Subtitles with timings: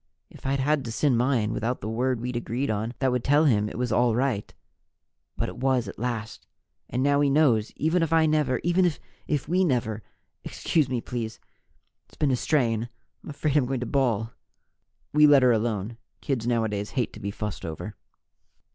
[0.31, 3.45] If I'd had to send mine without the word we'd agreed on that would tell
[3.45, 4.51] him it was all right
[5.37, 6.47] But it was, at last!
[6.89, 8.91] And now he knows, even if I never even
[9.27, 10.01] if we never
[10.43, 11.39] Excuse me, please,
[12.07, 12.89] it's been a strain.
[13.23, 14.31] I'm afraid I'm going to bawl."
[15.13, 15.97] We let her alone.
[16.19, 17.95] Kids nowadays hate to be fussed over.